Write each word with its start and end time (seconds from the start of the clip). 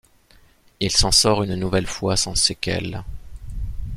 Il 0.79 0.89
s'en 0.91 1.11
sort 1.11 1.43
une 1.43 1.53
nouvelle 1.53 1.85
fois 1.85 2.17
sans 2.17 2.33
séquelles. 2.33 3.03